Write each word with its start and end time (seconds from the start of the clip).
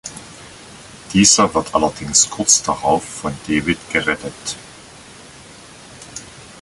Dieser 1.13 1.53
wird 1.53 1.75
allerdings 1.75 2.27
kurz 2.27 2.63
darauf 2.63 3.03
von 3.03 3.33
David 3.47 3.77
gerettet. 3.93 4.55